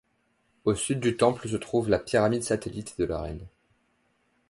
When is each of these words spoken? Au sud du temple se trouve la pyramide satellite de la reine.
Au 0.65 0.73
sud 0.73 0.99
du 0.99 1.15
temple 1.15 1.47
se 1.47 1.57
trouve 1.57 1.87
la 1.87 1.99
pyramide 1.99 2.41
satellite 2.41 2.97
de 2.97 3.05
la 3.05 3.21
reine. 3.21 3.45